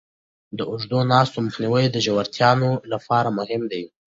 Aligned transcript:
د 0.57 0.59
اوږدو 0.69 0.99
ناستو 1.11 1.37
مخنیوی 1.45 1.85
د 1.89 1.97
روژهتیانو 2.05 2.69
لپاره 2.91 3.29
مهم 3.39 3.61
دی. 3.71 3.83